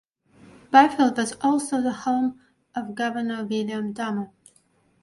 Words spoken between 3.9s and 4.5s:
Dummer.